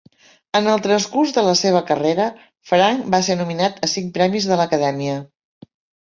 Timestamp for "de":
1.33-1.41, 4.53-4.57